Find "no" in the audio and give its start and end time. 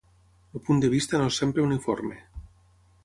1.23-1.27